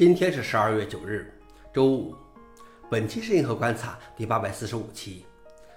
[0.00, 1.30] 今天是十二月九日，
[1.74, 2.14] 周五。
[2.90, 5.26] 本期是银河观察第八百四十五期，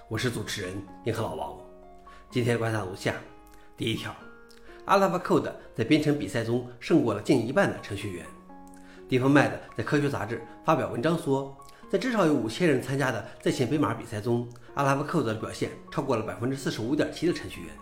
[0.08, 1.60] 我是主持人银河老王。
[2.32, 3.16] 今天观察如下：
[3.76, 4.16] 第一条
[4.86, 8.26] ，AlphaCode 在编程比赛中胜过了近一半的程序员。
[9.10, 11.54] 蒂芬麦的在科学杂志发表文章说，
[11.92, 14.48] 在至少有五千人参加的在线编码比赛中
[14.78, 17.76] ，AlphaCode 的表现超过了百分之四十五点七的程序员。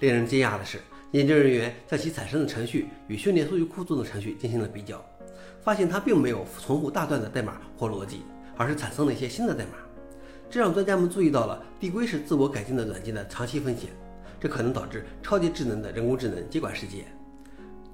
[0.00, 0.80] 令人惊讶的是，
[1.12, 5.00] 研究人员将其产生的程序与训练数据库中的程序进行了比较。
[5.62, 8.22] 发现它并没有重复大段的代码或逻辑，
[8.56, 9.72] 而是产生了一些新的代码。
[10.48, 13.90] 这让专家们注意到了递归式自我改进的软件的长期风险，
[14.40, 17.04] 这可能导致超级智能的人工智能接管世界。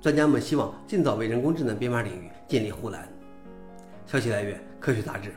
[0.01, 3.09] 专家们希望尽早为人工智能编码领域建立护栏。
[4.07, 5.33] 消息来源：科学杂志。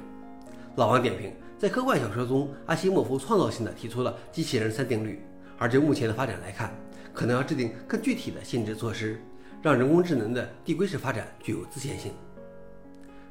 [0.75, 5.21] 老王点评：在科幻小说中，阿西莫夫创造性的提出了机器人三定律，
[5.57, 6.71] 而就目前的发展来看，
[7.13, 9.19] 可能要制定更具体的限制措施。
[9.61, 12.11] 让人工智能的递归式发展具有自限性。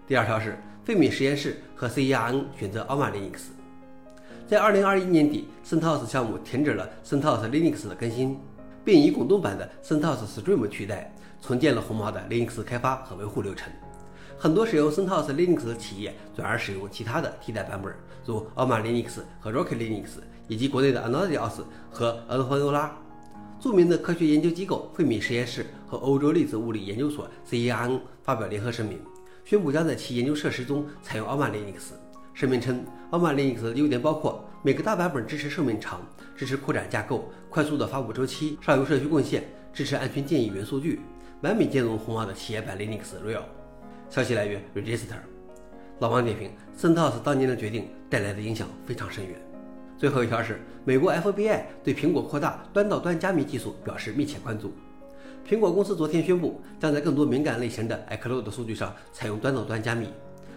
[0.07, 3.49] 第二条是费米实验室和 CERN 选择 Alma Linux。
[4.47, 8.39] 在2021年底，CentOS 项目停止了 CentOS Linux 的更新，
[8.85, 13.71] 并以滚动版的 CentOS Stream 取代，重建了红毛的 Linux 开发和维护流程。
[14.39, 17.93] 很多使用 CentOS Linux 的企业转而使用其他的替代版本，
[18.25, 22.91] 如 Alma Linux 和 Rocky Linux，以及国内的 Anodios 和 a l p h a o l a
[23.61, 29.01] 著名的科学研究机构费米实验室和欧洲粒子物理研究所 CERN 发表联合声明，
[29.45, 31.91] 宣布将在其研究设施中采用 Alma Linux。
[32.35, 36.01] 声明称，Alma Linux 的优点包括每个大版本支持寿命长、
[36.37, 39.43] 支持扩展架构、快速的发布周期、上游社区贡献、
[39.73, 41.01] 支持安全建议元数据，
[41.43, 43.43] 完美兼容红帽的企业版 Linux Real。
[44.09, 45.19] 消息来源：Register。
[45.99, 49.48] 老王点评：CentOS 当年的决定带来的影响非常深远。
[49.99, 54.73] 最后一条是，美国 FBI 对苹果扩大端到端加密技术表示密切关注。
[55.45, 60.07] 苹果公司昨天宣布，将在更多敏感类型的 iCloud 数据上采用端到端加密，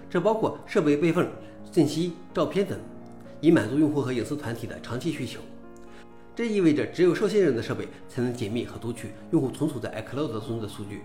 [0.07, 1.27] 这包括设备备份、
[1.71, 2.77] 信息、照片等，
[3.39, 5.39] 以满足用户和隐私团体的长期需求。
[6.35, 11.01] 这意味着，只有受信任的设备才能解密和读取用户存储在 iCloud 中的数据。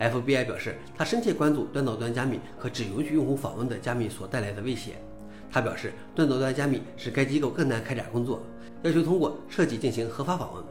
[0.00, 4.96] FBI 表示，他深切关注端到端加密和只允许用户访问的加密所带来的威胁。
[5.50, 8.42] 他表示，端到端加密使该机构更难开展工作，
[8.82, 10.64] 要求通过设计进行合法访问。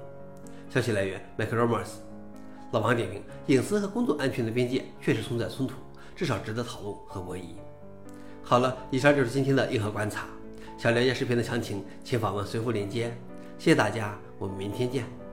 [0.70, 1.88] 消息来源：Macromers。
[2.72, 5.76] 老王点评：隐私和工作安全的边界确实存在冲突，
[6.16, 7.42] 至少值得讨论和博弈。
[8.44, 10.26] 好了，以上就是今天的硬核观察。
[10.78, 13.12] 想了解视频的详情，请访问随后链接。
[13.58, 15.27] 谢谢大家，我们明天见。